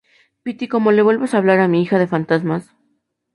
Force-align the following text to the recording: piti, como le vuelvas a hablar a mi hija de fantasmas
piti, 0.41 0.67
como 0.67 0.91
le 0.91 1.03
vuelvas 1.03 1.35
a 1.35 1.37
hablar 1.37 1.59
a 1.59 1.67
mi 1.67 1.79
hija 1.79 1.99
de 1.99 2.07
fantasmas 2.07 2.73